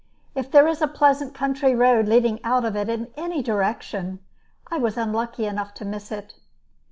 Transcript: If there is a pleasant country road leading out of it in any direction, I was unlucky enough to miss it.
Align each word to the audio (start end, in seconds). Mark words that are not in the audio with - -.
If 0.33 0.49
there 0.49 0.67
is 0.67 0.81
a 0.81 0.87
pleasant 0.87 1.35
country 1.35 1.75
road 1.75 2.07
leading 2.07 2.43
out 2.43 2.65
of 2.65 2.75
it 2.75 2.89
in 2.89 3.11
any 3.17 3.43
direction, 3.43 4.17
I 4.65 4.79
was 4.79 4.97
unlucky 4.97 5.45
enough 5.45 5.75
to 5.75 5.85
miss 5.85 6.11
it. 6.11 6.33